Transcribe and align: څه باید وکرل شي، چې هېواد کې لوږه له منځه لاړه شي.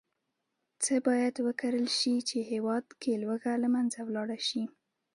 څه 0.83 0.95
باید 1.07 1.35
وکرل 1.47 1.87
شي، 1.99 2.15
چې 2.29 2.37
هېواد 2.51 2.85
کې 3.01 3.11
لوږه 3.21 3.53
له 3.63 3.67
منځه 3.75 3.99
لاړه 4.15 4.37
شي. 4.47 4.63